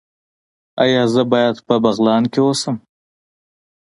ایا 0.83 1.03
زه 1.13 1.21
باید 1.31 1.55
په 1.67 1.75
بغلان 1.83 2.23
کې 2.33 2.39
اوسم؟ 2.45 2.75